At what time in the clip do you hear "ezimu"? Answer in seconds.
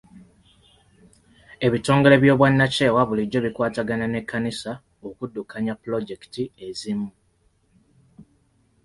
6.67-7.09